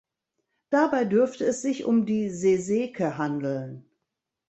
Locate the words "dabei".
0.71-1.05